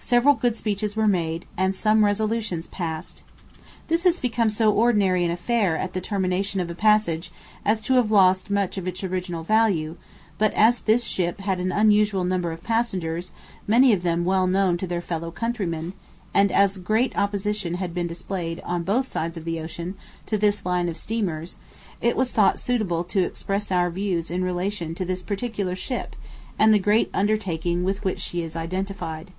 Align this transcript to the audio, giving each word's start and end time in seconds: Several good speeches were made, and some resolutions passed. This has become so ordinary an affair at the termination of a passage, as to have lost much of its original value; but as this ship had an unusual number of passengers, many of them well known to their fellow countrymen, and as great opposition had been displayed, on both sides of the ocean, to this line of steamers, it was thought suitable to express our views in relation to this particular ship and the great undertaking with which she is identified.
Several 0.00 0.34
good 0.34 0.56
speeches 0.56 0.94
were 0.94 1.08
made, 1.08 1.44
and 1.56 1.74
some 1.74 2.04
resolutions 2.04 2.68
passed. 2.68 3.22
This 3.88 4.04
has 4.04 4.20
become 4.20 4.48
so 4.48 4.72
ordinary 4.72 5.24
an 5.24 5.30
affair 5.32 5.76
at 5.76 5.92
the 5.92 6.00
termination 6.00 6.60
of 6.60 6.70
a 6.70 6.74
passage, 6.76 7.32
as 7.64 7.82
to 7.82 7.94
have 7.94 8.12
lost 8.12 8.48
much 8.48 8.78
of 8.78 8.86
its 8.86 9.02
original 9.02 9.42
value; 9.42 9.96
but 10.38 10.54
as 10.54 10.78
this 10.78 11.02
ship 11.02 11.40
had 11.40 11.58
an 11.58 11.72
unusual 11.72 12.22
number 12.22 12.52
of 12.52 12.62
passengers, 12.62 13.32
many 13.66 13.92
of 13.92 14.04
them 14.04 14.24
well 14.24 14.46
known 14.46 14.78
to 14.78 14.86
their 14.86 15.00
fellow 15.00 15.32
countrymen, 15.32 15.94
and 16.32 16.52
as 16.52 16.78
great 16.78 17.12
opposition 17.18 17.74
had 17.74 17.92
been 17.92 18.06
displayed, 18.06 18.60
on 18.60 18.84
both 18.84 19.08
sides 19.08 19.36
of 19.36 19.44
the 19.44 19.58
ocean, 19.58 19.96
to 20.26 20.38
this 20.38 20.64
line 20.64 20.88
of 20.88 20.96
steamers, 20.96 21.56
it 22.00 22.16
was 22.16 22.30
thought 22.30 22.60
suitable 22.60 23.02
to 23.02 23.24
express 23.24 23.72
our 23.72 23.90
views 23.90 24.30
in 24.30 24.44
relation 24.44 24.94
to 24.94 25.04
this 25.04 25.22
particular 25.22 25.74
ship 25.74 26.14
and 26.56 26.72
the 26.72 26.78
great 26.78 27.10
undertaking 27.12 27.82
with 27.82 28.04
which 28.04 28.20
she 28.20 28.42
is 28.42 28.54
identified. 28.54 29.32